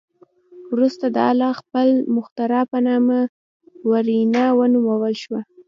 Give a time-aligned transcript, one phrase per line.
[0.73, 3.19] وروسته دا آله د خپل مخترع په نامه
[3.89, 5.39] ورنیه ونومول شوه.